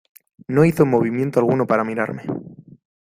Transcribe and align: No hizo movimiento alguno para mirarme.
No 0.47 0.65
hizo 0.65 0.87
movimiento 0.87 1.37
alguno 1.39 1.67
para 1.67 1.83
mirarme. 1.83 2.23